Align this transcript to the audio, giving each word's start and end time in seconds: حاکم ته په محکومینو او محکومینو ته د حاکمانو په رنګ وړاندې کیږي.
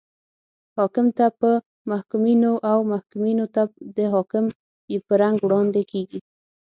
حاکم 0.77 1.07
ته 1.17 1.25
په 1.39 1.49
محکومینو 1.91 2.51
او 2.71 2.77
محکومینو 2.93 3.45
ته 3.55 3.61
د 3.97 3.99
حاکمانو 4.13 4.99
په 5.05 5.13
رنګ 5.21 5.37
وړاندې 5.43 5.81
کیږي. 5.91 6.19